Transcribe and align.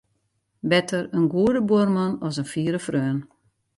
Better 0.71 1.01
in 1.17 1.25
goede 1.33 1.61
buorman 1.69 2.11
as 2.27 2.35
in 2.41 2.47
fiere 2.53 2.79
freon. 2.87 3.19